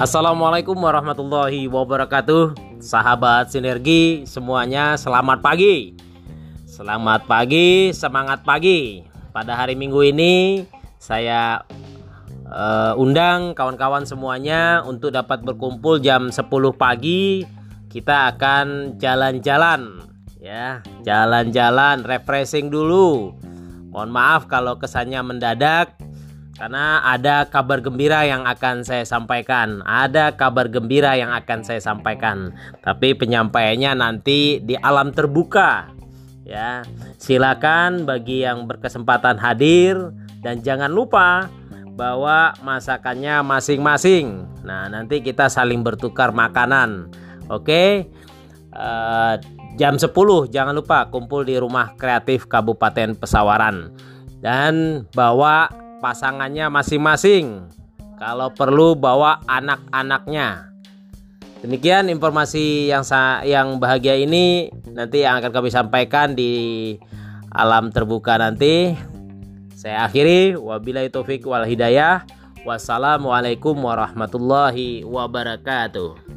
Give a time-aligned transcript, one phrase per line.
[0.00, 2.56] Assalamualaikum warahmatullahi wabarakatuh.
[2.80, 5.92] Sahabat sinergi semuanya selamat pagi.
[6.64, 9.04] Selamat pagi, semangat pagi.
[9.28, 10.64] Pada hari minggu ini
[10.96, 11.68] saya
[12.48, 16.48] uh, undang kawan-kawan semuanya Untuk dapat berkumpul jam 10
[16.80, 17.44] pagi.
[17.92, 20.00] Kita akan jalan-jalan
[20.40, 20.80] ya.
[21.04, 23.36] Jalan-jalan, refreshing dulu.
[23.92, 25.92] Mohon maaf kalau kesannya mendadak
[26.56, 29.80] karena ada kabar gembira yang akan saya sampaikan.
[29.86, 32.52] Ada kabar gembira yang akan saya sampaikan.
[32.82, 35.92] Tapi penyampaiannya nanti di alam terbuka.
[36.42, 36.82] Ya,
[37.20, 40.10] silakan bagi yang berkesempatan hadir
[40.42, 41.46] dan jangan lupa
[41.94, 44.48] bawa masakannya masing-masing.
[44.66, 47.12] Nah, nanti kita saling bertukar makanan.
[47.46, 48.10] Oke.
[48.70, 49.34] Uh,
[49.74, 50.14] jam 10
[50.50, 53.90] jangan lupa kumpul di Rumah Kreatif Kabupaten Pesawaran
[54.38, 55.66] dan bawa
[56.00, 57.68] pasangannya masing-masing.
[58.16, 60.72] Kalau perlu bawa anak-anaknya.
[61.60, 63.04] Demikian informasi yang
[63.44, 66.96] yang bahagia ini nanti yang akan kami sampaikan di
[67.52, 68.96] alam terbuka nanti.
[69.76, 72.24] Saya akhiri wabillahi taufik wal hidayah.
[72.64, 76.29] Wassalamualaikum warahmatullahi wabarakatuh.